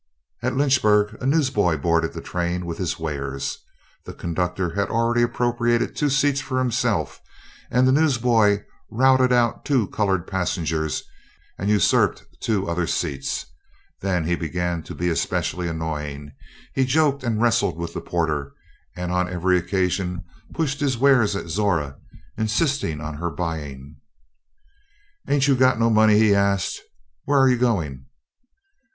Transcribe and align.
At 0.41 0.55
Lynchburg 0.55 1.15
a 1.21 1.27
newsboy 1.27 1.77
boarded 1.77 2.13
the 2.13 2.21
train 2.23 2.65
with 2.65 2.79
his 2.79 2.97
wares. 2.97 3.59
The 4.05 4.15
conductor 4.15 4.71
had 4.73 4.89
already 4.89 5.21
appropriated 5.21 5.95
two 5.95 6.09
seats 6.09 6.41
for 6.41 6.57
himself, 6.57 7.21
and 7.69 7.87
the 7.87 7.91
newsboy 7.91 8.63
routed 8.89 9.31
out 9.31 9.63
two 9.63 9.85
colored 9.89 10.25
passengers, 10.25 11.03
and 11.59 11.69
usurped 11.69 12.25
two 12.39 12.67
other 12.67 12.87
seats. 12.87 13.45
Then 14.01 14.23
he 14.25 14.33
began 14.35 14.81
to 14.85 14.95
be 14.95 15.07
especially 15.07 15.67
annoying. 15.67 16.31
He 16.73 16.83
joked 16.85 17.23
and 17.23 17.39
wrestled 17.39 17.77
with 17.77 17.93
the 17.93 18.01
porter, 18.01 18.53
and 18.95 19.11
on 19.11 19.29
every 19.29 19.55
occasion 19.59 20.23
pushed 20.51 20.79
his 20.79 20.97
wares 20.97 21.35
at 21.35 21.47
Zora, 21.47 21.97
insisting 22.39 23.01
on 23.01 23.17
her 23.17 23.29
buying. 23.29 23.97
"Ain't 25.27 25.47
you 25.47 25.55
got 25.55 25.79
no 25.79 25.91
money?" 25.91 26.17
he 26.17 26.33
asked. 26.33 26.79
"Where 27.25 27.47
you 27.47 27.55
going?" 27.57 28.07